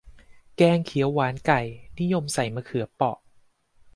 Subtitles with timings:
[0.57, 1.61] แกงเขียวหวานไก่
[1.99, 3.17] นิยมใส่มะเขือเปาะ